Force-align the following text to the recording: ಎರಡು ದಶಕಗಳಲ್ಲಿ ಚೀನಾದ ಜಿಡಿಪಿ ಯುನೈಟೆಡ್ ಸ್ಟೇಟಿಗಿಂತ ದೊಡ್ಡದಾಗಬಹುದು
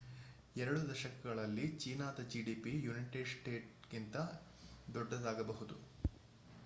ಎರಡು 0.55 0.79
ದಶಕಗಳಲ್ಲಿ 0.87 1.65
ಚೀನಾದ 1.77 2.25
ಜಿಡಿಪಿ 2.31 2.73
ಯುನೈಟೆಡ್ 2.85 3.31
ಸ್ಟೇಟಿಗಿಂತ 3.33 4.15
ದೊಡ್ಡದಾಗಬಹುದು 4.87 5.77